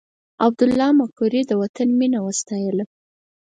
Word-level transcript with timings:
عبدالله 0.45 0.89
مقري 1.01 1.41
د 1.45 1.51
وطن 1.61 1.87
مینه 1.99 2.19
وستایله. 2.27 2.85